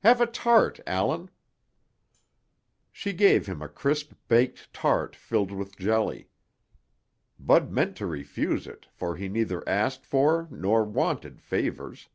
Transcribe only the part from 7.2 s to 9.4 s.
Bud meant to refuse it, for he